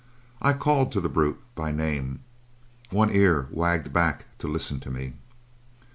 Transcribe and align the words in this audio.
I 0.41 0.53
called 0.53 0.91
to 0.93 0.99
the 0.99 1.09
brute 1.09 1.39
by 1.53 1.71
name. 1.71 2.21
One 2.89 3.11
ear 3.11 3.47
wagged 3.51 3.93
back 3.93 4.25
to 4.39 4.47
listen 4.47 4.79
to 4.79 4.89
me. 4.89 5.13